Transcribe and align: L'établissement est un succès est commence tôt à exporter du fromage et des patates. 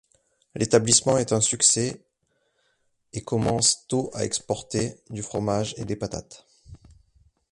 L'établissement 0.55 1.19
est 1.19 1.31
un 1.31 1.41
succès 1.41 2.03
est 3.13 3.21
commence 3.21 3.85
tôt 3.87 4.09
à 4.15 4.25
exporter 4.25 4.95
du 5.11 5.21
fromage 5.21 5.75
et 5.77 5.85
des 5.85 5.95
patates. 5.95 6.47